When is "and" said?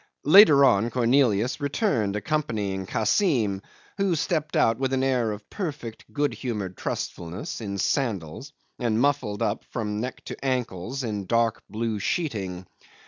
8.79-8.99